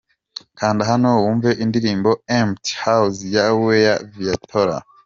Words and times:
Kanda 0.59 0.83
hano 0.91 1.09
wumve 1.23 1.49
indirimbo’ 1.63 2.11
Empty 2.39 2.73
house 2.83 3.19
ya 3.33 3.45
Weya 3.63 3.95
Viatora. 4.15 4.77